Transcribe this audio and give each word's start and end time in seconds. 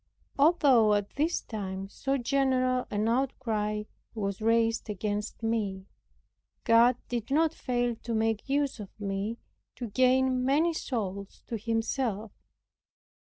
Although 0.39 0.95
at 0.95 1.11
this 1.11 1.41
time 1.41 1.87
so 1.87 2.17
general 2.17 2.87
an 2.89 3.07
outcry 3.07 3.83
was 4.15 4.41
raised 4.41 4.89
against 4.89 5.43
me, 5.43 5.85
God 6.63 6.97
did 7.07 7.29
not 7.29 7.53
fail 7.53 7.95
to 7.97 8.15
make 8.15 8.49
use 8.49 8.79
of 8.79 8.89
me 8.99 9.37
to 9.75 9.89
gain 9.91 10.43
many 10.43 10.73
souls 10.73 11.43
to 11.45 11.55
Himself. 11.55 12.31